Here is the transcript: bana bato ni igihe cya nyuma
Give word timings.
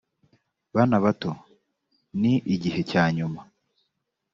bana 0.75 0.95
bato 1.05 1.31
ni 2.21 2.33
igihe 2.53 2.79
cya 2.89 3.03
nyuma 3.15 3.41